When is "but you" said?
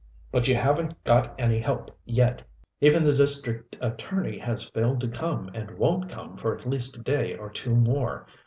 0.31-0.55